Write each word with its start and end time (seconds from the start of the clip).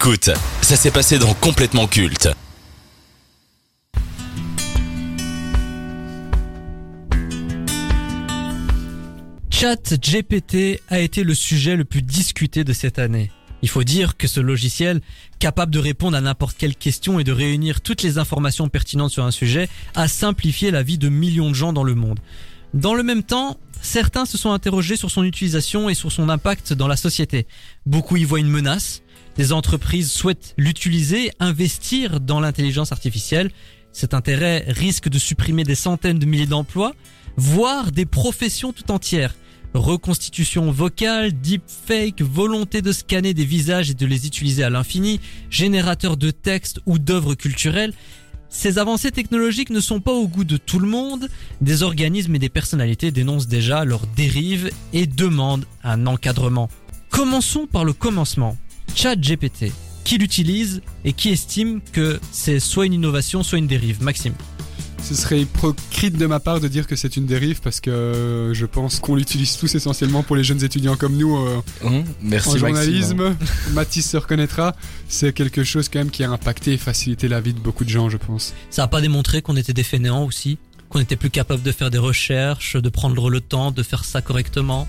Écoute, 0.00 0.30
ça 0.62 0.76
s'est 0.76 0.92
passé 0.92 1.18
dans 1.18 1.34
Complètement 1.34 1.88
Culte. 1.88 2.28
Chat 9.50 9.94
GPT 10.00 10.80
a 10.88 11.00
été 11.00 11.24
le 11.24 11.34
sujet 11.34 11.74
le 11.74 11.84
plus 11.84 12.02
discuté 12.02 12.62
de 12.62 12.72
cette 12.72 13.00
année. 13.00 13.32
Il 13.62 13.68
faut 13.68 13.82
dire 13.82 14.16
que 14.16 14.28
ce 14.28 14.38
logiciel, 14.38 15.00
capable 15.40 15.72
de 15.72 15.80
répondre 15.80 16.16
à 16.16 16.20
n'importe 16.20 16.56
quelle 16.56 16.76
question 16.76 17.18
et 17.18 17.24
de 17.24 17.32
réunir 17.32 17.80
toutes 17.80 18.02
les 18.02 18.18
informations 18.18 18.68
pertinentes 18.68 19.10
sur 19.10 19.24
un 19.24 19.32
sujet, 19.32 19.68
a 19.96 20.06
simplifié 20.06 20.70
la 20.70 20.84
vie 20.84 20.98
de 20.98 21.08
millions 21.08 21.50
de 21.50 21.56
gens 21.56 21.72
dans 21.72 21.82
le 21.82 21.96
monde. 21.96 22.20
Dans 22.72 22.94
le 22.94 23.02
même 23.02 23.24
temps, 23.24 23.58
certains 23.80 24.26
se 24.26 24.38
sont 24.38 24.52
interrogés 24.52 24.96
sur 24.96 25.10
son 25.10 25.24
utilisation 25.24 25.88
et 25.88 25.94
sur 25.94 26.12
son 26.12 26.28
impact 26.28 26.72
dans 26.72 26.86
la 26.86 26.96
société. 26.96 27.48
Beaucoup 27.84 28.16
y 28.16 28.22
voient 28.22 28.38
une 28.38 28.48
menace. 28.48 29.02
Des 29.38 29.52
entreprises 29.52 30.10
souhaitent 30.10 30.52
l'utiliser, 30.58 31.30
investir 31.38 32.18
dans 32.18 32.40
l'intelligence 32.40 32.90
artificielle. 32.90 33.52
Cet 33.92 34.12
intérêt 34.12 34.64
risque 34.66 35.08
de 35.08 35.18
supprimer 35.18 35.62
des 35.62 35.76
centaines 35.76 36.18
de 36.18 36.26
milliers 36.26 36.46
d'emplois, 36.46 36.92
voire 37.36 37.92
des 37.92 38.04
professions 38.04 38.72
tout 38.72 38.90
entières. 38.90 39.36
Reconstitution 39.74 40.72
vocale, 40.72 41.40
deepfake, 41.40 42.20
volonté 42.20 42.82
de 42.82 42.90
scanner 42.90 43.32
des 43.32 43.44
visages 43.44 43.90
et 43.90 43.94
de 43.94 44.06
les 44.06 44.26
utiliser 44.26 44.64
à 44.64 44.70
l'infini, 44.70 45.20
générateur 45.50 46.16
de 46.16 46.32
textes 46.32 46.80
ou 46.84 46.98
d'œuvres 46.98 47.36
culturelles. 47.36 47.94
Ces 48.48 48.78
avancées 48.78 49.12
technologiques 49.12 49.70
ne 49.70 49.78
sont 49.78 50.00
pas 50.00 50.12
au 50.14 50.26
goût 50.26 50.42
de 50.42 50.56
tout 50.56 50.80
le 50.80 50.88
monde. 50.88 51.28
Des 51.60 51.84
organismes 51.84 52.34
et 52.34 52.40
des 52.40 52.48
personnalités 52.48 53.12
dénoncent 53.12 53.46
déjà 53.46 53.84
leurs 53.84 54.08
dérives 54.16 54.72
et 54.92 55.06
demandent 55.06 55.66
un 55.84 56.08
encadrement. 56.08 56.68
Commençons 57.08 57.68
par 57.68 57.84
le 57.84 57.92
commencement. 57.92 58.56
ChatGPT. 58.94 59.72
Qui 60.04 60.18
l'utilise 60.18 60.80
et 61.04 61.12
qui 61.12 61.30
estime 61.30 61.80
que 61.92 62.18
c'est 62.32 62.60
soit 62.60 62.86
une 62.86 62.94
innovation, 62.94 63.42
soit 63.42 63.58
une 63.58 63.66
dérive? 63.66 64.02
Maxime. 64.02 64.34
Ce 65.02 65.14
serait 65.14 65.40
hypocrite 65.42 66.16
de 66.16 66.26
ma 66.26 66.40
part 66.40 66.60
de 66.60 66.68
dire 66.68 66.86
que 66.86 66.96
c'est 66.96 67.16
une 67.16 67.26
dérive 67.26 67.60
parce 67.60 67.80
que 67.80 67.90
euh, 67.90 68.54
je 68.54 68.66
pense 68.66 68.98
qu'on 69.00 69.14
l'utilise 69.14 69.56
tous 69.56 69.74
essentiellement 69.74 70.22
pour 70.22 70.34
les 70.34 70.42
jeunes 70.44 70.62
étudiants 70.64 70.96
comme 70.96 71.16
nous 71.16 71.36
euh, 71.36 71.60
merci 72.20 72.48
en 72.48 72.52
Maxime. 72.52 72.58
journalisme. 72.58 73.36
Mathis 73.72 74.10
se 74.10 74.16
reconnaîtra. 74.16 74.74
C'est 75.08 75.32
quelque 75.32 75.62
chose 75.62 75.88
quand 75.88 76.00
même 76.00 76.10
qui 76.10 76.24
a 76.24 76.30
impacté 76.30 76.72
et 76.72 76.78
facilité 76.78 77.28
la 77.28 77.40
vie 77.40 77.54
de 77.54 77.60
beaucoup 77.60 77.84
de 77.84 77.90
gens, 77.90 78.08
je 78.08 78.16
pense. 78.16 78.54
Ça 78.70 78.82
n'a 78.82 78.88
pas 78.88 79.00
démontré 79.00 79.40
qu'on 79.40 79.56
était 79.56 79.72
des 79.72 79.84
fainéants 79.84 80.24
aussi? 80.24 80.58
Qu'on 80.88 81.00
était 81.00 81.16
plus 81.16 81.30
capable 81.30 81.62
de 81.62 81.70
faire 81.72 81.90
des 81.90 81.98
recherches, 81.98 82.76
de 82.76 82.88
prendre 82.88 83.30
le 83.30 83.40
temps, 83.40 83.70
de 83.70 83.82
faire 83.82 84.04
ça 84.04 84.22
correctement? 84.22 84.88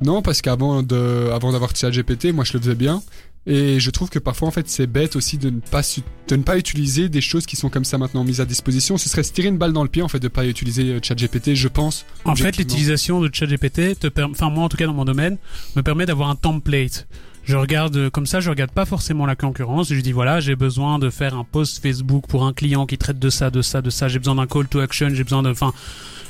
Non, 0.00 0.22
parce 0.22 0.42
qu'avant 0.42 0.82
de, 0.82 1.30
avant 1.34 1.52
d'avoir 1.52 1.74
ChatGPT, 1.74 2.32
moi 2.32 2.44
je 2.44 2.52
le 2.52 2.60
faisais 2.60 2.74
bien. 2.74 3.02
Et 3.50 3.80
je 3.80 3.90
trouve 3.90 4.10
que 4.10 4.18
parfois, 4.18 4.46
en 4.46 4.50
fait, 4.50 4.68
c'est 4.68 4.86
bête 4.86 5.16
aussi 5.16 5.38
de 5.38 5.48
ne 5.48 5.60
pas 5.60 5.80
de 6.28 6.36
ne 6.36 6.42
pas 6.42 6.58
utiliser 6.58 7.08
des 7.08 7.22
choses 7.22 7.46
qui 7.46 7.56
sont 7.56 7.70
comme 7.70 7.86
ça 7.86 7.96
maintenant 7.96 8.22
mises 8.22 8.42
à 8.42 8.44
disposition. 8.44 8.98
Ce 8.98 9.08
serait 9.08 9.22
se 9.22 9.32
tirer 9.32 9.48
une 9.48 9.56
balle 9.56 9.72
dans 9.72 9.82
le 9.82 9.88
pied, 9.88 10.02
en 10.02 10.08
fait, 10.08 10.18
de 10.18 10.26
ne 10.26 10.28
pas 10.28 10.44
utiliser 10.46 10.90
euh, 10.90 11.00
ChatGPT, 11.02 11.54
je 11.54 11.68
pense. 11.68 12.04
En 12.26 12.36
fait, 12.36 12.58
l'utilisation 12.58 13.22
de 13.22 13.30
ChatGPT 13.32 13.98
te 13.98 14.08
enfin 14.22 14.50
moi 14.50 14.64
en 14.64 14.68
tout 14.68 14.76
cas 14.76 14.86
dans 14.86 14.92
mon 14.92 15.06
domaine, 15.06 15.38
me 15.76 15.82
permet 15.82 16.04
d'avoir 16.04 16.28
un 16.28 16.36
template. 16.36 17.08
Je 17.44 17.56
regarde 17.56 17.96
euh, 17.96 18.10
comme 18.10 18.26
ça, 18.26 18.40
je 18.40 18.50
regarde 18.50 18.70
pas 18.70 18.84
forcément 18.84 19.24
la 19.24 19.34
concurrence. 19.34 19.90
Je 19.90 20.00
dis 20.02 20.12
voilà, 20.12 20.40
j'ai 20.40 20.54
besoin 20.54 20.98
de 20.98 21.08
faire 21.08 21.34
un 21.34 21.44
post 21.44 21.82
Facebook 21.82 22.26
pour 22.28 22.44
un 22.44 22.52
client 22.52 22.84
qui 22.84 22.98
traite 22.98 23.18
de 23.18 23.30
ça, 23.30 23.48
de 23.48 23.62
ça, 23.62 23.80
de 23.80 23.88
ça. 23.88 24.08
J'ai 24.08 24.18
besoin 24.18 24.34
d'un 24.34 24.46
call 24.46 24.68
to 24.68 24.80
action. 24.80 25.08
J'ai 25.14 25.24
besoin 25.24 25.42
de, 25.42 25.48
enfin, 25.48 25.72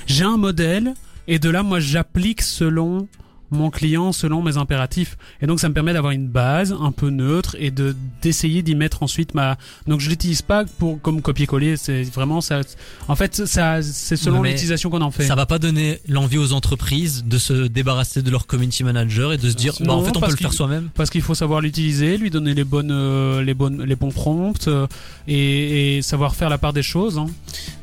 j'ai 0.07 0.23
un 0.23 0.37
modèle 0.37 0.95
et 1.27 1.41
de 1.41 1.51
là 1.51 1.65
moi 1.65 1.81
j'applique 1.81 2.43
selon 2.43 3.09
mon 3.51 3.71
client 3.71 4.13
selon 4.13 4.43
mes 4.43 4.57
impératifs 4.57 5.17
et 5.41 5.47
donc 5.47 5.61
ça 5.61 5.69
me 5.69 5.75
permet 5.75 5.93
d'avoir 5.93 6.13
une 6.13 6.29
base 6.29 6.75
un 6.81 6.93
peu 6.93 7.11
neutre 7.11 7.57
et 7.59 7.71
de 7.71 7.95
d'essayer 8.23 8.63
d'y 8.63 8.75
mettre 8.75 9.03
ensuite 9.03 9.35
ma 9.35 9.57
donc 9.87 10.01
je 10.01 10.09
l'utilise 10.11 10.43
pas 10.43 10.65
pour 10.79 11.01
comme 11.01 11.23
copier-coller 11.23 11.77
c'est 11.77 12.03
vraiment 12.05 12.41
ça 12.41 12.61
en 13.09 13.17
fait 13.17 13.47
ça 13.47 13.83
c'est 13.83 14.17
selon 14.17 14.43
l'utilisation 14.43 14.91
qu'on 14.91 15.01
en 15.01 15.11
fait 15.11 15.25
Ça 15.25 15.35
va 15.35 15.47
pas 15.47 15.59
donner 15.59 16.01
l'envie 16.09 16.39
aux 16.39 16.53
entreprises 16.53 17.25
de 17.25 17.39
se 17.39 17.67
débarrasser 17.69 18.23
de 18.23 18.31
leur 18.31 18.47
community 18.47 18.85
manager 18.85 19.33
et 19.33 19.39
de 19.39 19.49
se 19.51 19.55
dire, 19.57 19.75
bah, 19.81 19.93
en 19.93 19.97
Non, 19.99 20.05
fait, 20.05 20.17
on 20.17 20.21
peut 20.21 20.31
le 20.31 20.37
faire 20.37 20.53
soi-même. 20.53 20.89
parce 20.95 21.11
qu'il 21.11 21.23
faut 21.23 21.35
savoir 21.35 21.61
l'utiliser, 21.61 22.17
lui 22.19 22.31
donner 22.31 22.55
les 22.55 22.65
bonnes, 22.65 22.91
euh, 22.93 23.43
les 23.43 23.55
bonnes, 23.55 23.83
les 23.85 23.97
bons 23.97 24.11
prompts 24.11 24.69
euh, 24.69 24.87
et, 25.27 25.97
et 25.99 26.03
savoir 26.03 26.35
faire 26.37 26.49
la 26.51 26.59
part 26.59 26.73
des 26.73 26.83
choses. 26.83 27.19
Hein. 27.19 27.27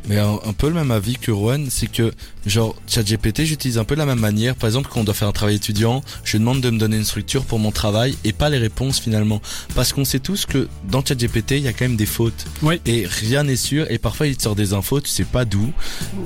Mais 0.07 0.19
un, 0.19 0.33
un 0.45 0.53
peu 0.53 0.67
le 0.67 0.73
même 0.75 0.91
avis 0.91 1.15
que 1.17 1.31
Rowan, 1.31 1.65
c'est 1.69 1.87
que 1.91 2.11
genre 2.45 2.75
ChatGPT, 2.87 3.43
j'utilise 3.45 3.77
un 3.77 3.83
peu 3.83 3.95
de 3.95 3.99
la 3.99 4.05
même 4.05 4.19
manière. 4.19 4.55
Par 4.55 4.67
exemple, 4.67 4.89
quand 4.91 4.99
on 5.01 5.03
doit 5.03 5.13
faire 5.13 5.27
un 5.27 5.31
travail 5.33 5.55
étudiant, 5.55 6.03
je 6.23 6.37
demande 6.37 6.61
de 6.61 6.69
me 6.69 6.77
donner 6.77 6.97
une 6.97 7.03
structure 7.05 7.43
pour 7.45 7.59
mon 7.59 7.71
travail 7.71 8.15
et 8.23 8.33
pas 8.33 8.49
les 8.49 8.57
réponses 8.57 8.99
finalement, 8.99 9.41
parce 9.73 9.93
qu'on 9.93 10.05
sait 10.05 10.19
tous 10.19 10.45
que 10.45 10.67
dans 10.89 11.03
ChatGPT, 11.03 11.51
il 11.51 11.59
y 11.63 11.67
a 11.67 11.73
quand 11.73 11.85
même 11.85 11.95
des 11.97 12.05
fautes 12.05 12.45
Oui. 12.61 12.79
et 12.85 13.05
rien 13.07 13.43
n'est 13.43 13.55
sûr 13.55 13.85
et 13.89 13.97
parfois 13.97 14.27
il 14.27 14.37
te 14.37 14.43
sort 14.43 14.55
des 14.55 14.73
infos, 14.73 15.01
tu 15.01 15.09
sais 15.09 15.23
pas 15.23 15.45
d'où. 15.45 15.71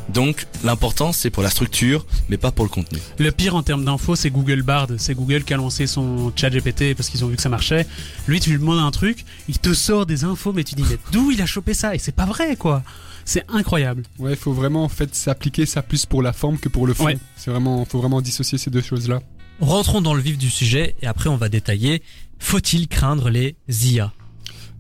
Donc 0.10 0.46
l'important 0.64 1.12
c'est 1.12 1.30
pour 1.30 1.44
la 1.44 1.50
structure, 1.50 2.06
mais 2.30 2.38
pas 2.38 2.52
pour 2.52 2.66
le 2.66 2.70
contenu. 2.70 3.00
Le 3.18 3.32
pire 3.32 3.56
en 3.56 3.64
termes 3.64 3.86
d'infos, 3.86 4.16
c'est 4.16 4.30
Google 4.30 4.62
Bard. 4.62 4.88
C'est 4.98 5.16
Google 5.16 5.44
qui 5.44 5.54
a 5.54 5.58
lancé 5.58 5.88
son 5.88 6.32
chat 6.36 6.50
GPT 6.50 6.96
parce 6.96 7.10
qu'ils 7.10 7.24
ont 7.24 7.28
vu 7.28 7.36
que 7.36 7.42
ça 7.42 7.50
marchait. 7.50 7.86
Lui, 8.28 8.40
tu 8.40 8.50
lui 8.52 8.60
demandes 8.60 8.80
un 8.80 8.92
truc, 8.92 9.26
il 9.48 9.60
te 9.60 9.74
sort 9.74 10.06
des 10.06 10.24
infos, 10.24 10.54
mais 10.54 10.64
tu 10.64 10.76
dis 10.76 10.84
mais 10.90 10.98
d'où 11.12 11.32
il 11.32 11.42
a 11.42 11.46
chopé 11.46 11.74
ça? 11.74 11.96
Et 11.96 12.00
c'est 12.00 12.12
pas 12.16 12.26
vrai 12.26 12.56
quoi. 12.56 12.84
C'est 13.26 13.46
incroyable. 13.48 14.04
Ouais, 14.18 14.32
il 14.32 14.38
faut 14.38 14.54
vraiment, 14.54 14.84
en 14.84 14.90
fait, 14.90 15.14
s'appliquer 15.14 15.68
ça 15.68 15.84
plus 15.84 16.08
pour 16.10 16.22
la 16.22 16.34
forme 16.34 16.58
que 16.58 16.70
pour 16.70 16.88
le 16.88 16.94
fond. 16.94 17.06
Ouais. 17.06 17.18
C'est 17.38 17.52
vraiment, 17.52 17.86
faut 17.86 18.00
vraiment 18.00 18.22
dissocier 18.22 18.58
ces 18.58 18.70
deux 18.70 18.82
choses-là. 18.82 19.22
Rentrons 19.62 20.02
dans 20.02 20.14
le 20.14 20.22
vif 20.22 20.38
du 20.38 20.50
sujet 20.50 20.96
et 21.02 21.08
après 21.08 21.30
on 21.30 21.38
va 21.38 21.50
détailler. 21.50 22.02
Faut-il 22.40 22.88
craindre 22.88 23.30
les 23.30 23.56
IA 23.68 24.12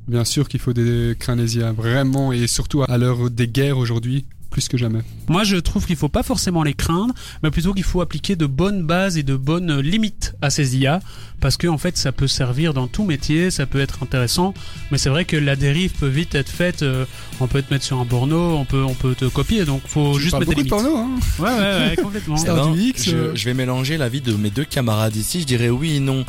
Bien 0.07 0.25
sûr 0.25 0.47
qu'il 0.47 0.59
faut 0.59 0.73
des 0.73 1.15
cranésiens, 1.19 1.71
vraiment, 1.71 2.33
et 2.33 2.47
surtout 2.47 2.81
à 2.81 2.97
l'heure 2.97 3.29
des 3.29 3.47
guerres 3.47 3.77
aujourd'hui, 3.77 4.25
plus 4.49 4.67
que 4.67 4.77
jamais. 4.77 4.99
Moi, 5.27 5.43
je 5.43 5.57
trouve 5.57 5.85
qu'il 5.85 5.95
faut 5.95 6.09
pas 6.09 6.23
forcément 6.23 6.63
les 6.63 6.73
craindre, 6.73 7.13
mais 7.43 7.51
plutôt 7.51 7.73
qu'il 7.73 7.83
faut 7.83 8.01
appliquer 8.01 8.35
de 8.35 8.45
bonnes 8.47 8.83
bases 8.83 9.17
et 9.17 9.23
de 9.23 9.35
bonnes 9.35 9.79
limites 9.79 10.33
à 10.41 10.49
ces 10.49 10.75
IA, 10.77 10.99
parce 11.39 11.55
que 11.55 11.67
en 11.67 11.77
fait, 11.77 11.97
ça 11.97 12.11
peut 12.11 12.27
servir 12.27 12.73
dans 12.73 12.87
tout 12.87 13.03
métier, 13.05 13.51
ça 13.51 13.65
peut 13.65 13.79
être 13.79 14.01
intéressant, 14.03 14.53
mais 14.91 14.97
c'est 14.97 15.09
vrai 15.09 15.25
que 15.25 15.37
la 15.37 15.55
dérive 15.55 15.91
peut 15.99 16.07
vite 16.07 16.33
être 16.35 16.49
faite. 16.49 16.81
euh, 16.83 17.05
on 17.39 17.47
peut 17.47 17.61
te 17.61 17.71
mettre 17.73 17.85
sur 17.85 17.99
un 17.99 18.05
borno, 18.05 18.55
on 18.57 18.65
peut, 18.65 18.83
on 18.83 18.93
peut 18.95 19.15
te 19.15 19.25
copier, 19.25 19.65
donc 19.65 19.81
faut 19.85 20.13
Tu 20.15 20.21
juste 20.23 20.33
mettre 20.39 20.49
des 20.53 20.63
beaucoup 20.63 20.81
de 20.81 20.81
limites. 20.81 20.91
porno, 20.91 20.97
hein 20.97 21.09
Ouais, 21.39 21.49
ouais, 21.49 21.89
ouais, 21.89 21.95
complètement. 22.03 22.37
Star 22.37 22.71
du 22.71 22.79
X, 22.81 23.05
je, 23.09 23.15
euh. 23.15 23.35
je 23.35 23.45
vais 23.45 23.53
mélanger 23.53 23.97
l'avis 23.97 24.21
de 24.21 24.33
mes 24.33 24.49
deux 24.49 24.65
camarades 24.65 25.15
ici. 25.15 25.41
Je 25.41 25.45
dirais 25.45 25.69
oui 25.69 25.95
et 25.97 25.99
non. 25.99 26.25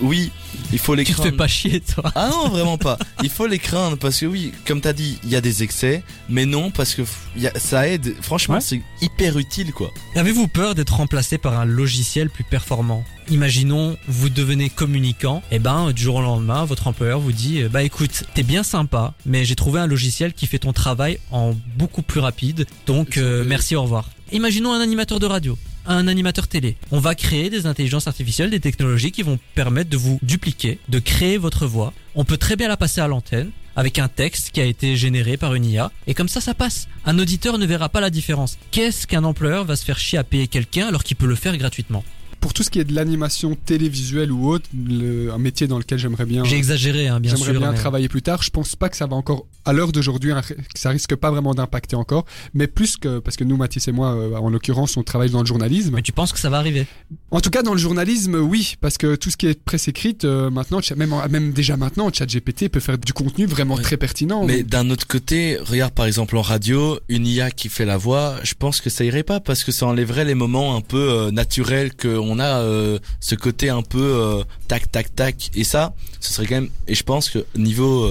Oui, 0.00 0.30
il 0.72 0.78
faut 0.78 0.94
les 0.94 1.04
Tu 1.04 1.12
te 1.12 1.16
craindre. 1.16 1.30
fais 1.30 1.36
pas 1.36 1.46
chier, 1.48 1.80
toi. 1.80 2.10
Ah 2.14 2.28
non, 2.30 2.48
vraiment 2.48 2.78
pas. 2.78 2.98
Il 3.22 3.30
faut 3.30 3.46
les 3.46 3.58
craindre 3.58 3.96
parce 3.96 4.18
que 4.20 4.26
oui, 4.26 4.52
comme 4.66 4.80
t'as 4.80 4.92
dit, 4.92 5.18
il 5.24 5.30
y 5.30 5.36
a 5.36 5.40
des 5.40 5.62
excès, 5.62 6.02
mais 6.28 6.46
non 6.46 6.70
parce 6.70 6.94
que 6.94 7.02
y 7.36 7.46
a- 7.46 7.58
ça 7.58 7.86
aide. 7.88 8.14
Franchement, 8.22 8.54
Ouais. 8.56 8.60
c'est 8.60 8.80
hyper 9.02 9.38
utile 9.38 9.72
quoi. 9.72 9.90
Avez-vous 10.16 10.48
peur 10.48 10.74
d'être 10.74 10.94
remplacé 10.96 11.38
par 11.38 11.58
un 11.58 11.64
logiciel 11.64 12.30
plus 12.30 12.44
performant? 12.44 13.04
Imaginons, 13.30 13.96
vous 14.08 14.28
devenez 14.28 14.70
communicant, 14.70 15.42
et 15.52 15.58
ben 15.60 15.92
du 15.92 16.02
jour 16.02 16.16
au 16.16 16.20
lendemain, 16.22 16.64
votre 16.64 16.88
employeur 16.88 17.20
vous 17.20 17.30
dit, 17.32 17.62
bah 17.70 17.82
écoute, 17.84 18.24
t'es 18.34 18.42
bien 18.42 18.62
sympa, 18.64 19.14
mais 19.24 19.44
j'ai 19.44 19.54
trouvé 19.54 19.78
un 19.80 19.86
logiciel 19.86 20.32
qui 20.32 20.46
fait 20.48 20.58
ton 20.58 20.72
travail 20.72 21.20
en 21.30 21.52
beaucoup 21.76 22.02
plus 22.02 22.18
rapide, 22.20 22.66
donc 22.86 23.18
euh, 23.18 23.44
merci, 23.46 23.76
au 23.76 23.82
revoir. 23.82 24.10
Imaginons 24.32 24.72
un 24.72 24.80
animateur 24.80 25.20
de 25.20 25.26
radio, 25.26 25.56
un 25.86 26.08
animateur 26.08 26.48
télé. 26.48 26.76
On 26.90 27.00
va 27.00 27.14
créer 27.14 27.50
des 27.50 27.66
intelligences 27.66 28.06
artificielles, 28.06 28.50
des 28.50 28.60
technologies 28.60 29.12
qui 29.12 29.22
vont 29.22 29.38
permettre 29.54 29.90
de 29.90 29.96
vous 29.96 30.18
dupliquer, 30.22 30.78
de 30.88 30.98
créer 30.98 31.38
votre 31.38 31.66
voix. 31.66 31.92
On 32.14 32.24
peut 32.24 32.36
très 32.36 32.56
bien 32.56 32.68
la 32.68 32.76
passer 32.76 33.00
à 33.00 33.08
l'antenne 33.08 33.50
avec 33.76 33.98
un 33.98 34.08
texte 34.08 34.50
qui 34.50 34.60
a 34.60 34.64
été 34.64 34.96
généré 34.96 35.36
par 35.36 35.54
une 35.54 35.64
IA 35.64 35.90
et 36.06 36.14
comme 36.14 36.28
ça 36.28 36.40
ça 36.40 36.54
passe. 36.54 36.88
Un 37.06 37.18
auditeur 37.18 37.58
ne 37.58 37.66
verra 37.66 37.88
pas 37.88 38.00
la 38.00 38.10
différence. 38.10 38.58
Qu'est-ce 38.70 39.06
qu'un 39.06 39.24
employeur 39.24 39.64
va 39.64 39.76
se 39.76 39.84
faire 39.84 39.98
chier 39.98 40.18
à 40.18 40.24
payer 40.24 40.48
quelqu'un 40.48 40.88
alors 40.88 41.04
qu'il 41.04 41.16
peut 41.16 41.26
le 41.26 41.34
faire 41.34 41.56
gratuitement? 41.56 42.04
Pour 42.40 42.54
tout 42.54 42.62
ce 42.62 42.70
qui 42.70 42.78
est 42.80 42.84
de 42.84 42.94
l'animation 42.94 43.54
télévisuelle 43.54 44.32
ou 44.32 44.48
autre, 44.48 44.66
le- 44.74 45.30
un 45.32 45.38
métier 45.38 45.66
dans 45.66 45.78
lequel 45.78 45.98
j'aimerais 45.98 46.24
bien, 46.24 46.42
J'ai 46.44 46.56
exagéré 46.56 47.06
hein, 47.08 47.20
bien 47.20 47.34
j'aimerais 47.36 47.58
bien 47.58 47.72
mais- 47.72 47.76
travailler 47.78 48.08
plus 48.08 48.22
tard. 48.22 48.42
Je 48.42 48.50
pense 48.50 48.76
pas 48.76 48.88
que 48.88 48.96
ça 48.96 49.06
va 49.06 49.14
encore, 49.16 49.46
à 49.64 49.72
l'heure 49.72 49.92
d'aujourd'hui, 49.92 50.32
ça 50.74 50.90
risque 50.90 51.14
pas 51.16 51.30
vraiment 51.30 51.54
d'impacter 51.54 51.96
encore, 51.96 52.24
mais 52.54 52.66
plus 52.66 52.96
que 52.96 53.18
parce 53.18 53.36
que 53.36 53.44
nous, 53.44 53.56
Mathis 53.56 53.86
et 53.88 53.92
moi, 53.92 54.14
euh, 54.14 54.34
en 54.36 54.48
l'occurrence, 54.50 54.96
on 54.96 55.02
travaille 55.02 55.30
dans 55.30 55.40
le 55.40 55.46
journalisme. 55.46 55.94
Mais 55.94 56.02
tu 56.02 56.12
penses 56.12 56.32
que 56.32 56.38
ça 56.38 56.50
va 56.50 56.58
arriver? 56.58 56.86
En 57.30 57.40
tout 57.40 57.50
cas, 57.50 57.62
dans 57.62 57.72
le 57.74 57.78
journalisme, 57.78 58.36
oui, 58.36 58.74
parce 58.80 58.96
que 58.98 59.14
tout 59.16 59.30
ce 59.30 59.36
qui 59.36 59.46
est 59.46 59.62
presse 59.62 59.88
écrite, 59.88 60.24
euh, 60.24 60.50
maintenant, 60.50 60.80
même, 60.96 61.14
même 61.30 61.52
déjà 61.52 61.76
maintenant, 61.76 62.10
ChatGPT 62.12 62.68
peut 62.68 62.80
faire 62.80 62.98
du 62.98 63.12
contenu 63.12 63.46
vraiment 63.46 63.74
Ouais. 63.74 63.82
très 63.82 63.96
pertinent. 63.96 64.44
Mais 64.44 64.62
Donc, 64.62 64.66
d'un 64.70 64.90
autre 64.90 65.06
côté, 65.06 65.58
regarde 65.60 65.92
par 65.92 66.06
exemple 66.06 66.36
en 66.36 66.42
radio, 66.42 66.98
une 67.08 67.26
IA 67.26 67.50
qui 67.50 67.68
fait 67.68 67.84
la 67.84 67.96
voix, 67.96 68.36
je 68.42 68.54
pense 68.58 68.80
que 68.80 68.88
ça 68.90 69.04
irait 69.04 69.22
pas 69.22 69.40
parce 69.40 69.62
que 69.64 69.72
ça 69.72 69.86
enlèverait 69.86 70.24
les 70.24 70.34
moments 70.34 70.74
un 70.76 70.80
peu 70.80 70.98
euh, 71.10 71.30
naturels 71.30 71.94
qu'on 71.94 72.29
a, 72.38 72.60
euh, 72.60 72.98
ce 73.20 73.34
côté 73.34 73.70
un 73.70 73.82
peu 73.82 73.98
euh, 74.02 74.44
tac 74.68 74.90
tac 74.90 75.14
tac. 75.14 75.50
Et 75.54 75.64
ça, 75.64 75.94
ce 76.20 76.32
serait 76.32 76.46
quand 76.46 76.56
même. 76.56 76.70
Et 76.86 76.94
je 76.94 77.02
pense 77.02 77.30
que 77.30 77.44
niveau 77.56 78.08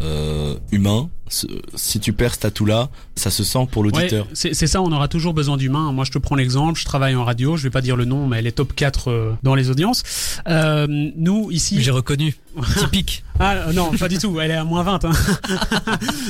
euh, 0.00 0.54
humain. 0.72 1.08
Si 1.28 1.98
tu 1.98 2.12
perds 2.12 2.34
cet 2.34 2.44
atout-là, 2.44 2.88
ça 3.16 3.30
se 3.32 3.42
sent 3.42 3.66
pour 3.72 3.82
l'auditeur. 3.82 4.26
Ouais, 4.26 4.52
c'est 4.52 4.66
ça, 4.66 4.80
on 4.80 4.92
aura 4.92 5.08
toujours 5.08 5.34
besoin 5.34 5.56
d'humains. 5.56 5.90
Moi, 5.90 6.04
je 6.04 6.12
te 6.12 6.18
prends 6.18 6.36
l'exemple, 6.36 6.78
je 6.78 6.84
travaille 6.84 7.16
en 7.16 7.24
radio, 7.24 7.56
je 7.56 7.64
vais 7.64 7.70
pas 7.70 7.80
dire 7.80 7.96
le 7.96 8.04
nom, 8.04 8.28
mais 8.28 8.38
elle 8.38 8.46
est 8.46 8.52
top 8.52 8.74
4 8.76 9.10
euh, 9.10 9.32
dans 9.42 9.56
les 9.56 9.68
audiences. 9.68 10.04
Euh, 10.46 10.86
nous, 10.88 11.50
ici... 11.50 11.82
J'ai 11.82 11.90
reconnu. 11.90 12.36
Typique. 12.78 13.24
Ah 13.40 13.72
non, 13.74 13.90
pas 13.98 14.08
du 14.08 14.18
tout, 14.18 14.38
elle 14.40 14.52
est 14.52 14.54
à 14.54 14.64
moins 14.64 14.82
20. 14.82 15.04
Hein. 15.04 15.10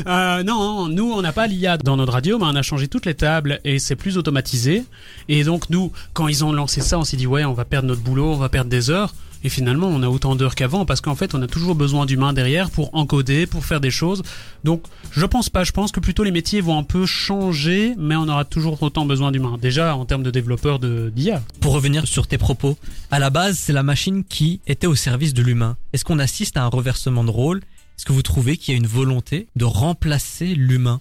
Euh, 0.06 0.42
non, 0.44 0.88
nous, 0.88 1.12
on 1.12 1.22
n'a 1.22 1.32
pas 1.32 1.46
l'IA 1.46 1.78
dans 1.78 1.96
notre 1.96 2.12
radio, 2.12 2.38
mais 2.38 2.44
on 2.44 2.54
a 2.54 2.62
changé 2.62 2.86
toutes 2.86 3.06
les 3.06 3.14
tables 3.14 3.60
et 3.64 3.78
c'est 3.78 3.96
plus 3.96 4.18
automatisé. 4.18 4.84
Et 5.28 5.42
donc, 5.42 5.68
nous, 5.68 5.90
quand 6.12 6.28
ils 6.28 6.44
ont 6.44 6.52
lancé 6.52 6.80
ça, 6.80 6.98
on 6.98 7.04
s'est 7.04 7.16
dit, 7.16 7.26
ouais, 7.26 7.44
on 7.44 7.54
va 7.54 7.64
perdre 7.64 7.88
notre 7.88 8.02
boulot, 8.02 8.32
on 8.32 8.36
va 8.36 8.48
perdre 8.48 8.70
des 8.70 8.90
heures. 8.90 9.14
Et 9.44 9.48
finalement, 9.48 9.88
on 9.88 10.02
a 10.02 10.08
autant 10.08 10.34
d'heures 10.34 10.54
qu'avant 10.54 10.84
parce 10.84 11.00
qu'en 11.00 11.14
fait, 11.14 11.34
on 11.34 11.42
a 11.42 11.46
toujours 11.46 11.74
besoin 11.74 12.06
d'humains 12.06 12.32
derrière 12.32 12.70
pour 12.70 12.94
encoder, 12.94 13.46
pour 13.46 13.64
faire 13.64 13.80
des 13.80 13.90
choses. 13.90 14.22
Donc, 14.64 14.82
je 15.12 15.24
pense 15.26 15.48
pas. 15.48 15.64
Je 15.64 15.72
pense 15.72 15.92
que 15.92 16.00
plutôt 16.00 16.24
les 16.24 16.30
métiers 16.30 16.60
vont 16.60 16.78
un 16.78 16.82
peu 16.82 17.06
changer, 17.06 17.94
mais 17.98 18.16
on 18.16 18.28
aura 18.28 18.44
toujours 18.44 18.82
autant 18.82 19.06
besoin 19.06 19.30
d'humains. 19.32 19.58
Déjà, 19.60 19.96
en 19.96 20.04
termes 20.04 20.22
de 20.22 20.30
développeurs 20.30 20.78
de 20.78 21.12
d'IA. 21.14 21.42
Pour 21.60 21.72
revenir 21.72 22.06
sur 22.06 22.26
tes 22.26 22.38
propos, 22.38 22.76
à 23.10 23.18
la 23.18 23.30
base, 23.30 23.58
c'est 23.58 23.72
la 23.72 23.82
machine 23.82 24.24
qui 24.24 24.60
était 24.66 24.86
au 24.86 24.94
service 24.94 25.34
de 25.34 25.42
l'humain. 25.42 25.76
Est-ce 25.92 26.04
qu'on 26.04 26.18
assiste 26.18 26.56
à 26.56 26.64
un 26.64 26.68
reversement 26.68 27.24
de 27.24 27.30
rôle? 27.30 27.58
Est-ce 27.98 28.04
que 28.04 28.12
vous 28.12 28.22
trouvez 28.22 28.56
qu'il 28.56 28.74
y 28.74 28.76
a 28.76 28.78
une 28.78 28.86
volonté 28.86 29.46
de 29.56 29.64
remplacer 29.64 30.54
l'humain? 30.54 31.00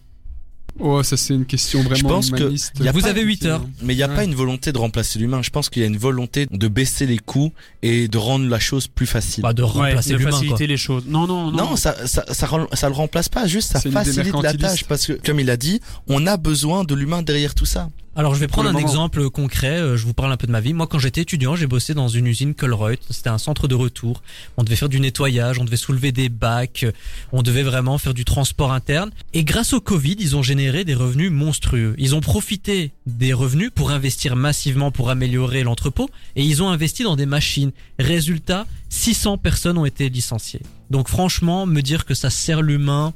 Oh, 0.80 1.02
ça 1.04 1.16
c'est 1.16 1.34
une 1.34 1.46
question 1.46 1.82
vraiment 1.84 2.10
pense 2.10 2.32
que 2.32 2.38
humaniste. 2.42 2.74
y 2.82 2.88
a 2.88 2.92
Vous 2.92 3.08
avez 3.08 3.22
8 3.22 3.46
heures. 3.46 3.66
Mais 3.82 3.94
il 3.94 3.98
n'y 3.98 4.04
a 4.04 4.10
Ouais. 4.10 4.16
pas 4.16 4.24
une 4.26 4.36
volonté 4.36 4.72
de 4.74 4.78
remplacer 4.78 5.20
l'humain. 5.20 5.42
Je 5.42 5.50
pense 5.50 5.70
qu'il 5.70 5.82
y 5.82 5.86
a 5.86 5.88
une 5.88 5.98
volonté 5.98 6.48
de 6.52 6.68
baisser 6.68 7.06
les 7.06 7.18
coûts 7.18 7.54
et 7.82 8.08
de 8.10 8.18
rendre 8.18 8.48
la 8.48 8.60
chose 8.60 8.88
plus 8.88 9.06
facile. 9.06 9.42
Bah, 9.44 9.54
de 9.54 9.64
remplacer 9.64 10.10
ouais, 10.10 10.14
de 10.14 10.18
l'humain, 10.20 10.32
quoi. 10.32 10.40
faciliter 10.40 10.68
les 10.68 10.78
choses. 10.78 11.04
Non, 11.08 11.28
non, 11.28 11.52
non. 11.52 11.70
non, 11.70 11.76
ça, 11.78 12.08
ça, 12.08 12.26
ça, 12.32 12.46
rend- 12.48 12.68
ça 12.74 12.90
le 12.90 12.96
remplace 12.96 13.30
pas, 13.30 13.48
juste 13.48 13.72
ça 13.72 13.80
facilite 13.80 14.34
la 14.44 14.54
tâche 14.54 14.84
parce 14.84 15.06
que, 15.06 15.14
comme 15.14 15.40
il 15.40 15.50
a 15.50 15.58
dit, 15.58 15.80
on 16.08 16.28
a 16.28 16.36
besoin 16.38 16.84
de 16.84 16.94
l'humain 16.94 17.22
derrière 17.22 17.56
tout 17.56 17.66
ça. 17.66 17.90
Alors 18.18 18.34
je 18.34 18.40
vais 18.40 18.48
prendre 18.48 18.70
un 18.70 18.72
moment. 18.72 18.82
exemple 18.88 19.30
concret, 19.30 19.78
euh, 19.78 19.98
je 19.98 20.06
vous 20.06 20.14
parle 20.14 20.32
un 20.32 20.38
peu 20.38 20.48
de 20.48 20.52
ma 20.54 20.62
vie. 20.62 20.72
Moi 20.74 20.88
quand 20.88 21.00
j'étais 21.00 21.20
étudiant, 21.20 21.58
j'ai 21.58 21.68
bossé 21.68 21.94
dans 21.94 22.08
une 22.08 22.28
usine 22.28 22.54
Colruyt, 22.54 22.98
c'était 23.10 23.28
un 23.30 23.38
centre 23.38 23.68
de 23.68 23.76
retour. 23.76 24.24
On 24.56 24.64
devait 24.64 24.78
faire 24.78 24.88
du 24.88 25.02
nettoyage, 25.02 25.60
on 25.60 25.66
devait 25.66 25.76
soulever 25.76 26.14
des 26.14 26.30
bacs, 26.30 26.84
euh, 26.86 26.92
on 27.34 27.42
devait 27.42 27.64
vraiment 27.64 27.98
faire 27.98 28.14
du 28.14 28.24
transport 28.24 28.72
interne. 28.72 29.12
Et 29.34 29.44
grâce 29.44 29.74
au 29.74 29.82
Covid, 29.82 30.16
ils 30.18 30.38
ont 30.38 30.44
généré 30.44 30.65
des 30.72 30.96
revenus 30.96 31.32
monstrueux. 31.32 31.96
Ils 31.98 32.16
ont 32.16 32.22
profité 32.22 32.92
des 33.06 33.34
revenus 33.34 33.70
pour 33.74 33.92
investir 33.92 34.36
massivement 34.36 34.92
pour 34.92 35.10
améliorer 35.10 35.64
l'entrepôt 35.64 36.10
et 36.36 36.44
ils 36.44 36.64
ont 36.64 36.70
investi 36.70 37.04
dans 37.04 37.16
des 37.16 37.26
machines. 37.26 37.72
Résultat, 38.00 38.66
600 38.96 39.38
personnes 39.38 39.78
ont 39.78 39.86
été 39.86 40.08
licenciées. 40.10 40.62
Donc 40.90 41.10
franchement, 41.10 41.66
me 41.66 41.82
dire 41.82 42.06
que 42.06 42.14
ça 42.14 42.30
sert 42.30 42.62
l'humain, 42.62 43.14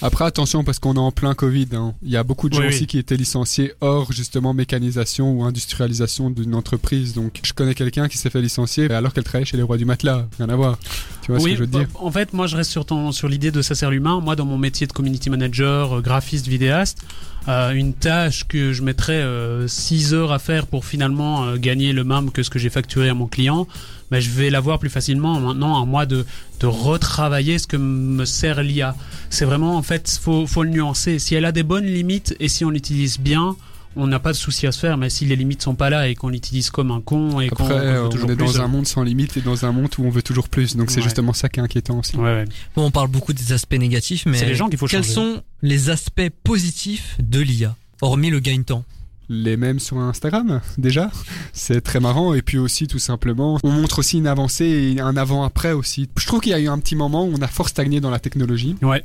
Après, 0.00 0.24
attention, 0.24 0.64
parce 0.64 0.78
qu'on 0.78 0.94
est 0.94 0.98
en 0.98 1.12
plein 1.12 1.34
Covid. 1.34 1.68
hein. 1.74 1.94
Il 2.02 2.10
y 2.10 2.16
a 2.16 2.22
beaucoup 2.22 2.48
de 2.48 2.54
gens 2.54 2.60
Oui, 2.60 2.68
oui. 2.68 2.74
aussi 2.74 2.86
qui 2.86 2.98
étaient 2.98 3.16
licenciés 3.16 3.74
hors 3.82 4.12
justement 4.12 4.54
mécanisation 4.54 5.30
ou 5.32 5.44
industrialisation 5.44 6.30
d'une 6.30 6.54
entreprise. 6.54 7.12
Donc, 7.12 7.40
je 7.44 7.52
connais 7.52 7.74
quelqu'un 7.74 8.08
qui 8.08 8.16
s'est 8.16 8.30
fait 8.30 8.40
licencier 8.40 8.90
alors 8.90 9.12
qu'elle 9.12 9.24
travaillait 9.24 9.44
chez 9.44 9.58
les 9.58 9.62
rois 9.62 9.76
du 9.76 9.84
matelas. 9.84 10.26
Rien 10.38 10.48
à 10.48 10.56
voir. 10.56 10.78
Tu 11.20 11.32
vois 11.32 11.40
oui, 11.42 11.50
ce 11.50 11.56
que 11.56 11.56
je 11.56 11.60
veux 11.64 11.66
bah, 11.66 11.78
dire? 11.80 11.88
En 11.96 12.10
fait, 12.10 12.32
moi, 12.32 12.46
je 12.46 12.56
reste 12.56 12.70
sur, 12.70 12.86
ton, 12.86 13.12
sur 13.12 13.28
l'idée 13.28 13.50
de 13.50 13.60
ça 13.60 13.74
sert 13.74 13.90
l'humain. 13.90 14.20
Moi, 14.20 14.36
dans 14.36 14.46
mon 14.46 14.56
métier 14.58 14.86
de 14.86 14.92
community 14.92 15.28
manager, 15.28 15.98
euh, 15.98 16.00
graphiste, 16.00 16.46
vidéaste, 16.46 17.02
euh, 17.48 17.72
une 17.72 17.94
tâche 17.94 18.46
que 18.46 18.72
je 18.72 18.82
mettrais 18.82 19.24
6 19.66 20.14
heures 20.14 20.32
à 20.32 20.38
faire 20.38 20.66
pour 20.66 20.84
finalement 20.84 21.44
euh, 21.44 21.56
gagner 21.56 21.92
le 21.92 22.04
même 22.04 22.30
que 22.30 22.42
ce 22.42 22.50
que 22.50 22.58
j'ai 22.58 22.70
facturé 22.70 23.08
à 23.08 23.14
mon 23.14 23.26
client, 23.26 23.66
bah, 24.10 24.20
je 24.20 24.30
vais 24.30 24.50
l'avoir 24.50 24.78
plus 24.78 24.90
facilement 24.90 25.40
maintenant 25.40 25.80
à 25.80 25.86
moi 25.86 26.06
de, 26.06 26.26
de 26.60 26.66
retravailler 26.66 27.58
ce 27.58 27.66
que 27.66 27.76
me 27.76 28.24
sert 28.24 28.62
l'IA. 28.62 28.94
C'est 29.30 29.44
vraiment, 29.44 29.76
en 29.76 29.82
fait, 29.82 30.18
faut, 30.20 30.46
faut 30.46 30.64
le 30.64 30.70
nuancer. 30.70 31.18
Si 31.18 31.34
elle 31.34 31.44
a 31.44 31.52
des 31.52 31.62
bonnes 31.62 31.86
limites 31.86 32.36
et 32.40 32.48
si 32.48 32.64
on 32.64 32.70
l'utilise 32.70 33.18
bien, 33.18 33.56
on 33.96 34.06
n'a 34.06 34.18
pas 34.20 34.32
de 34.32 34.36
souci 34.36 34.66
à 34.66 34.72
se 34.72 34.78
faire, 34.78 34.96
mais 34.96 35.10
si 35.10 35.26
les 35.26 35.36
limites 35.36 35.62
sont 35.62 35.74
pas 35.74 35.90
là 35.90 36.08
et 36.08 36.14
qu'on 36.14 36.28
l'utilise 36.28 36.70
comme 36.70 36.90
un 36.90 37.00
con 37.00 37.40
et 37.40 37.48
qu'on 37.48 37.64
veut 37.64 37.74
on 37.74 38.08
est 38.10 38.36
plus, 38.36 38.36
dans 38.36 38.56
euh, 38.60 38.64
un 38.64 38.68
monde 38.68 38.86
sans 38.86 39.02
limite 39.02 39.36
et 39.36 39.40
dans 39.40 39.64
un 39.64 39.72
monde 39.72 39.88
où 39.98 40.04
on 40.04 40.10
veut 40.10 40.22
toujours 40.22 40.48
plus. 40.48 40.76
Donc, 40.76 40.90
c'est 40.90 40.98
Ouais. 40.98 41.02
justement 41.02 41.32
ça 41.32 41.48
qui 41.48 41.60
est 41.60 41.62
inquiétant 41.62 41.98
aussi. 41.98 42.16
Ouais, 42.16 42.22
ouais. 42.22 42.44
Bon, 42.76 42.84
on 42.84 42.90
parle 42.90 43.08
beaucoup 43.08 43.32
des 43.32 43.52
aspects 43.52 43.74
négatifs, 43.74 44.26
mais 44.26 44.44
les 44.44 44.54
gens 44.54 44.68
qu'il 44.68 44.78
faut 44.78 44.86
quels 44.86 45.02
changer. 45.02 45.14
sont 45.14 45.42
les 45.62 45.90
aspects 45.90 46.30
positifs 46.44 47.16
de 47.20 47.40
l'IA, 47.40 47.74
hormis 48.00 48.30
le 48.30 48.40
gain 48.40 48.58
de 48.58 48.62
temps 48.62 48.84
les 49.32 49.56
mêmes 49.56 49.78
sur 49.78 49.96
Instagram 49.96 50.60
déjà 50.76 51.08
c'est 51.52 51.80
très 51.82 52.00
marrant 52.00 52.34
et 52.34 52.42
puis 52.42 52.58
aussi 52.58 52.88
tout 52.88 52.98
simplement 52.98 53.60
on 53.62 53.70
montre 53.70 54.00
aussi 54.00 54.18
une 54.18 54.26
avancée 54.26 54.64
et 54.96 55.00
un 55.00 55.16
avant-après 55.16 55.70
aussi 55.70 56.08
je 56.18 56.26
trouve 56.26 56.40
qu'il 56.40 56.50
y 56.50 56.54
a 56.56 56.58
eu 56.58 56.66
un 56.66 56.80
petit 56.80 56.96
moment 56.96 57.24
où 57.24 57.32
on 57.32 57.40
a 57.40 57.46
fort 57.46 57.68
stagné 57.68 58.00
dans 58.00 58.10
la 58.10 58.18
technologie 58.18 58.74
Ouais. 58.82 59.04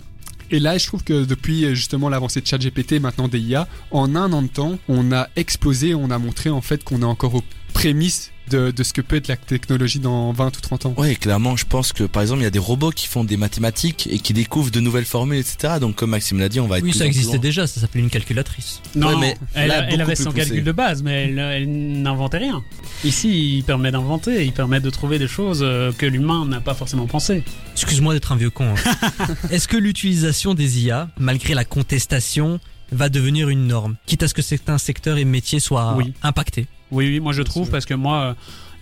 Et 0.52 0.60
là 0.60 0.78
je 0.78 0.88
trouve 0.88 1.04
que 1.04 1.26
depuis 1.26 1.66
euh, 1.66 1.74
justement 1.74 2.10
l'avancée 2.10 2.42
de 2.42 2.48
ChatGPT 2.48 3.00
maintenant 3.00 3.28
des 3.28 3.40
IA 3.40 3.68
en 3.92 4.16
un 4.16 4.32
an 4.34 4.42
de 4.42 4.48
temps 4.48 4.78
on 4.88 5.12
a 5.12 5.28
explosé 5.36 5.96
on 5.96 6.12
a 6.12 6.18
montré 6.18 6.50
en 6.50 6.62
fait 6.62 6.84
qu'on 6.84 7.02
est 7.02 7.06
encore 7.06 7.36
aux 7.36 7.44
prémices 7.74 8.32
de, 8.50 8.72
de 8.72 8.84
ce 8.84 8.94
que 8.94 9.02
peut 9.02 9.16
être 9.16 9.28
la 9.28 9.36
technologie 9.38 10.00
dans 10.00 10.32
20 10.34 10.48
ou 10.58 10.62
30 10.62 10.86
ans 10.88 10.94
Ouais, 10.98 11.16
clairement, 11.16 11.56
je 11.56 11.66
pense 11.66 11.94
que 11.94 12.04
par 12.04 12.22
exemple, 12.22 12.42
il 12.42 12.44
y 12.44 12.48
a 12.48 12.52
des 12.52 12.60
robots 12.60 12.92
qui 12.92 13.08
font 13.08 13.24
des 13.24 13.38
mathématiques 13.38 14.08
et 14.12 14.20
qui 14.20 14.34
découvrent 14.34 14.72
de 14.72 14.80
nouvelles 14.80 15.06
formules, 15.06 15.38
etc. 15.40 15.76
Donc, 15.82 15.96
comme 15.96 16.12
Maxime 16.12 16.40
l'a 16.40 16.50
dit, 16.50 16.60
on 16.60 16.68
va 16.68 16.78
être 16.78 16.84
Oui, 16.84 16.92
plus 16.92 17.00
ça 17.00 17.06
existait 17.06 17.38
déjà, 17.40 17.68
ça 17.68 17.82
s'appelait 17.82 18.02
une 18.02 18.10
calculatrice. 18.10 18.82
Non, 18.96 19.08
Ouais, 19.08 19.16
mais 19.20 19.38
elle, 19.54 19.68
là, 19.70 19.84
elle 19.84 19.90
beaucoup 19.92 20.02
avait 20.02 20.16
son 20.16 20.32
poussé. 20.32 20.38
calcul 20.46 20.64
de 20.64 20.72
base, 20.72 21.04
mais 21.04 21.24
elle, 21.30 21.40
elle 21.40 22.02
n'inventait 22.02 22.38
rien. 22.40 22.64
Ici, 23.04 23.58
il 23.58 23.64
permet 23.64 23.92
d'inventer, 23.92 24.46
il 24.46 24.52
permet 24.54 24.80
de 24.80 24.90
trouver 24.90 25.20
des 25.20 25.28
choses 25.28 25.60
euh, 25.64 25.92
que 25.92 26.06
l'humain 26.06 26.46
n'a 26.46 26.62
pas 26.62 26.74
forcément 26.74 27.08
pensé. 27.08 27.44
Excuse-moi 27.74 28.14
d'être 28.14 28.32
un 28.32 28.36
vieux 28.38 28.50
con. 28.50 28.74
hein. 28.76 29.28
Est-ce 29.52 29.68
que 29.68 29.78
l'utilisation 29.78 30.54
des 30.54 30.84
IA, 30.86 31.10
malgré 31.20 31.54
la 31.54 31.66
contestation, 31.66 32.60
va 32.92 33.10
devenir 33.10 33.50
une 33.50 33.68
norme, 33.68 33.96
quitte 34.06 34.24
à 34.24 34.28
ce 34.28 34.34
que 34.34 34.42
certains 34.42 34.78
secteurs 34.78 35.18
et 35.18 35.26
métiers 35.26 35.60
soient 35.60 35.96
Oui. 35.98 36.14
impactés? 36.24 36.68
Oui, 36.96 37.08
oui, 37.10 37.20
moi 37.20 37.34
je 37.34 37.42
trouve, 37.44 37.70
parce 37.70 37.86
que 37.86 37.94
moi, 37.94 38.18
euh, 38.22 38.34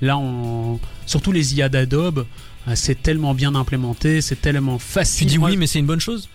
là, 0.01 0.17
on... 0.17 0.79
surtout 1.05 1.31
les 1.31 1.55
IA 1.55 1.67
d'Adobe, 1.69 2.25
euh, 2.67 2.71
c'est 2.75 3.01
tellement 3.01 3.33
bien 3.33 3.55
implémenté, 3.55 4.21
c'est 4.21 4.39
tellement 4.41 4.77
Tu 4.77 4.83
facile. 4.83 5.27
dis 5.27 5.37
Moi, 5.37 5.49
oui, 5.49 5.57
mais 5.57 5.67
c'est 5.67 5.79
une 5.79 5.85
bonne 5.85 5.99
chose? 5.99 6.29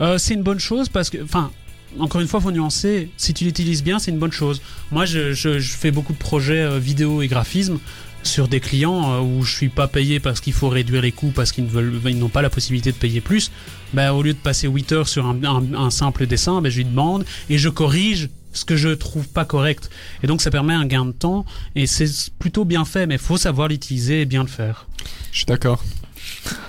Euh, 0.00 0.18
c'est 0.18 0.34
une 0.34 0.42
bonne 0.42 0.60
chose 0.60 0.88
parce 0.88 1.10
que, 1.10 1.18
enfin, 1.22 1.50
encore 1.98 2.20
une 2.20 2.26
fois, 2.28 2.40
faut 2.40 2.50
nuancer. 2.52 3.08
Si 3.16 3.32
tu 3.34 3.44
l'utilises 3.44 3.82
bien, 3.84 3.98
c'est 3.98 4.10
une 4.10 4.18
bonne 4.18 4.32
chose. 4.32 4.60
Moi, 4.90 5.04
je, 5.04 5.32
je, 5.32 5.58
je 5.58 5.72
fais 5.72 5.90
beaucoup 5.92 6.12
de 6.12 6.18
projets 6.18 6.60
euh, 6.62 6.78
vidéo 6.78 7.22
et 7.22 7.28
graphisme 7.28 7.78
sur 8.24 8.48
des 8.48 8.58
clients 8.58 9.12
euh, 9.12 9.20
où 9.20 9.44
je 9.44 9.54
suis 9.54 9.68
pas 9.68 9.86
payé 9.86 10.18
parce 10.18 10.40
qu'il 10.40 10.52
faut 10.54 10.68
réduire 10.68 11.02
les 11.02 11.12
coûts 11.12 11.30
parce 11.34 11.52
qu'ils 11.52 11.64
ne 11.64 11.68
veulent, 11.68 12.00
ils 12.06 12.18
n'ont 12.18 12.28
pas 12.30 12.42
la 12.42 12.50
possibilité 12.50 12.90
de 12.90 12.96
payer 12.96 13.20
plus. 13.20 13.50
Bah, 13.92 14.12
au 14.14 14.22
lieu 14.22 14.32
de 14.32 14.38
passer 14.38 14.66
8 14.66 14.92
heures 14.92 15.08
sur 15.08 15.26
un, 15.26 15.38
un- 15.44 15.74
un 15.74 15.90
simple 15.90 16.26
dessin, 16.26 16.60
bah, 16.62 16.70
je 16.70 16.78
lui 16.78 16.84
demande 16.86 17.24
et 17.50 17.58
je 17.58 17.68
corrige 17.68 18.30
ce 18.54 18.64
que 18.64 18.76
je 18.76 18.88
trouve 18.88 19.28
pas 19.28 19.44
correct. 19.44 19.90
Et 20.22 20.26
donc, 20.26 20.40
ça 20.40 20.50
permet 20.50 20.72
un 20.74 20.86
gain 20.86 21.04
de 21.04 21.12
temps 21.12 21.44
et 21.74 21.86
c'est 21.86 22.08
plutôt 22.38 22.64
bien 22.64 22.84
fait, 22.84 23.06
mais 23.06 23.18
faut 23.18 23.36
savoir 23.36 23.68
l'utiliser 23.68 24.22
et 24.22 24.24
bien 24.26 24.42
le 24.42 24.48
faire. 24.48 24.88
je 25.32 25.38
suis 25.38 25.46
d'accord 25.46 25.82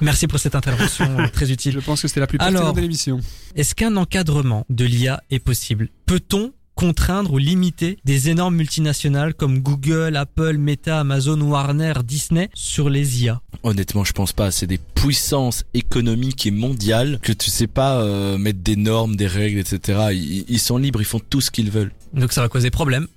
Merci 0.02 0.28
pour 0.28 0.40
cette 0.40 0.56
intervention 0.56 1.18
très 1.34 1.52
utile. 1.52 1.74
je 1.74 1.80
pense 1.80 2.02
que 2.02 2.08
c'était 2.08 2.20
la 2.20 2.28
plus 2.28 2.38
Alors- 2.40 2.52
pertinente 2.54 2.76
de 2.76 2.82
l'émission 2.82 3.20
Est-ce 3.56 3.74
qu'un 3.75 3.96
encadrement 3.96 4.65
de 4.70 4.86
l'IA 4.86 5.22
est 5.32 5.39
possible? 5.39 5.89
Peut-on 6.06 6.51
contraindre 6.75 7.32
ou 7.32 7.38
limiter 7.38 7.98
des 8.04 8.30
énormes 8.30 8.56
multinationales 8.58 9.34
comme 9.34 9.60
Google, 9.60 10.18
Apple, 10.18 10.58
Meta, 10.58 11.00
Amazon, 11.00 11.39
Warner, 11.39 11.94
Disney 12.04 12.50
sur 12.54 12.89
les 12.89 13.24
IA 13.24 13.42
Honnêtement, 13.65 14.03
je 14.03 14.13
pense 14.13 14.31
pas. 14.31 14.51
C'est 14.51 14.67
des 14.67 14.77
puissances 14.77 15.65
économiques 15.74 16.45
et 16.45 16.51
mondiales 16.51 17.17
que 17.24 17.34
tu 17.34 17.50
sais 17.50 17.65
pas 17.65 18.00
euh, 18.00 18.38
mettre 18.38 18.60
des 18.60 18.75
normes, 18.75 19.15
des 19.15 19.25
règles, 19.25 19.57
etc. 19.57 20.10
Ils, 20.12 20.45
ils 20.48 20.60
sont 20.60 20.77
libres, 20.77 21.01
ils 21.01 21.05
font 21.05 21.19
tout 21.19 21.41
ce 21.41 21.50
qu'ils 21.50 21.72
veulent. 21.72 21.91
Donc 22.13 22.31
ça 22.31 22.41
va 22.41 22.48
causer 22.48 22.69
problème. 22.69 23.07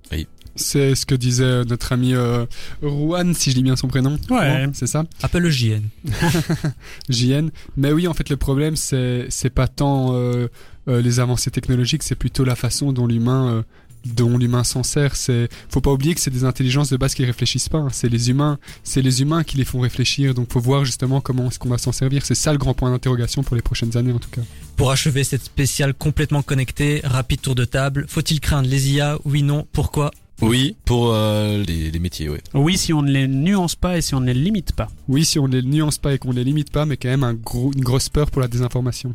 c'est 0.57 0.95
ce 0.95 1.05
que 1.05 1.15
disait 1.15 1.65
notre 1.67 1.93
ami 1.93 2.15
euh, 2.15 2.47
Juan 2.83 3.35
si 3.35 3.51
je 3.51 3.57
dis 3.57 3.63
bien 3.63 3.77
son 3.77 3.89
prénom 3.89 4.19
Ouais. 4.31 4.67
C'est 4.73 4.87
ça? 4.87 5.05
Appelle 5.23 5.43
le 5.43 5.51
JN. 5.51 5.83
JN. 7.11 7.51
Mais 7.77 7.93
oui, 7.93 8.09
en 8.09 8.15
fait, 8.15 8.31
le 8.31 8.39
problème, 8.39 8.75
c'est 8.75 9.27
c'est 9.29 9.51
pas 9.51 9.69
tant 9.69 10.15
euh, 10.15 10.49
euh, 10.89 11.03
les 11.03 11.21
avancées 11.21 11.51
technologiques, 11.51 12.03
c'est 12.03 12.15
plutôt 12.15 12.45
la 12.45 12.57
façon 12.57 12.93
dont 12.93 13.07
l'humain 13.07 13.53
euh, 13.53 13.63
dont 14.15 14.39
l'humain 14.39 14.65
s'en 14.65 14.83
sert. 14.83 15.17
C'est 15.17 15.49
faut 15.69 15.81
pas 15.81 15.93
oublier 15.93 16.15
que 16.15 16.21
c'est 16.21 16.31
des 16.31 16.45
intelligences 16.45 16.91
de 16.91 16.97
base 16.97 17.15
qui 17.15 17.25
réfléchissent 17.25 17.69
pas. 17.69 17.79
hein. 17.79 17.89
C'est 17.93 18.09
les 18.09 18.31
humains, 18.31 18.59
c'est 18.85 19.03
les 19.03 19.23
humains 19.23 19.45
qui 19.45 19.57
les 19.57 19.65
font 19.65 19.81
réfléchir. 19.81 20.35
Donc, 20.35 20.53
faut 20.53 20.61
voir 20.61 20.85
justement 20.85 21.21
comment 21.21 21.49
est-ce 21.49 21.59
qu'on 21.59 21.69
va 21.69 21.79
s'en 21.79 21.93
servir. 21.93 22.25
C'est 22.27 22.35
ça 22.35 22.53
le 22.53 22.59
grand 22.59 22.75
point 22.75 22.91
d'interrogation 22.91 23.43
pour 23.43 23.57
les 23.57 23.63
prochaines 23.63 23.97
années, 23.97 24.13
en 24.13 24.19
tout 24.19 24.31
cas. 24.31 24.43
Pour 24.77 24.91
achever 24.91 25.25
cette 25.25 25.45
spéciale 25.45 25.95
complètement 25.95 26.43
connectée, 26.43 27.01
rapide 27.05 27.41
tour 27.41 27.55
de 27.55 27.65
table, 27.65 28.07
faut-il 28.09 28.41
craindre 28.41 28.69
les 28.69 28.91
IA 28.93 29.19
Oui, 29.25 29.43
non, 29.43 29.67
pourquoi? 29.73 30.11
Oui, 30.41 30.77
pour 30.85 31.13
euh, 31.15 31.65
les, 31.67 31.91
les 31.91 31.99
métiers, 31.99 32.29
ouais. 32.29 32.41
Oui, 32.55 32.79
si 32.79 32.93
on 32.93 33.03
ne 33.03 33.11
les 33.11 33.27
nuance 33.27 33.75
pas 33.75 33.99
et 33.99 34.01
si 34.03 34.15
on 34.15 34.21
ne 34.21 34.27
les 34.27 34.35
limite 34.35 34.71
pas. 34.73 34.87
Oui, 35.09 35.25
si 35.25 35.39
on 35.41 35.47
les 35.47 35.63
nuance 35.63 35.99
pas 35.99 36.15
et 36.15 36.19
qu'on 36.19 36.31
les 36.31 36.45
limite 36.45 36.71
pas, 36.71 36.87
mais 36.87 36.97
quand 36.97 37.09
même 37.09 37.25
un 37.25 37.35
gros, 37.35 37.73
une 37.75 37.83
grosse 37.83 38.09
peur 38.09 38.31
pour 38.31 38.41
la 38.41 38.47
désinformation. 38.47 39.13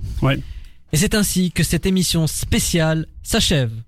Et 0.92 0.98
c'est 0.98 1.16
ainsi 1.16 1.52
que 1.52 1.64
cette 1.64 1.86
émission 1.86 2.28
spéciale 2.28 3.08
s'achève. 3.24 3.72